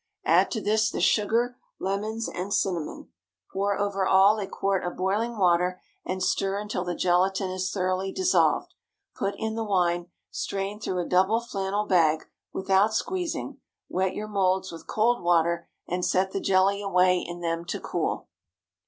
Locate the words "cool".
17.79-18.27